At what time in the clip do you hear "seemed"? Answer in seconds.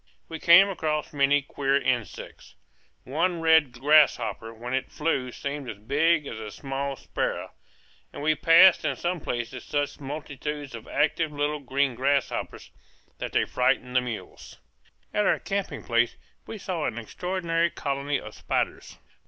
5.31-5.69